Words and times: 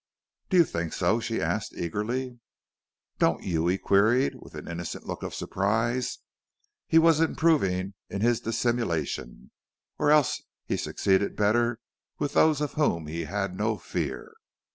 "Do 0.49 0.57
you 0.57 0.63
think 0.63 0.93
so?" 0.93 1.19
she 1.19 1.39
asked 1.39 1.75
eagerly. 1.77 2.39
"Don't 3.19 3.43
you?" 3.43 3.67
he 3.67 3.77
queried, 3.77 4.33
with 4.39 4.55
an 4.55 4.67
innocent 4.67 5.05
look 5.05 5.21
of 5.21 5.35
surprise. 5.35 6.17
He 6.87 6.97
was 6.97 7.19
improving 7.19 7.93
in 8.09 8.21
his 8.21 8.39
dissimulation, 8.41 9.51
or 9.99 10.09
else 10.09 10.41
he 10.65 10.75
succeeded 10.75 11.35
better 11.35 11.79
with 12.17 12.33
those 12.33 12.61
of 12.61 12.73
whom 12.73 13.05
he 13.05 13.25
had 13.25 13.55
no 13.55 13.77
fear. 13.77 14.33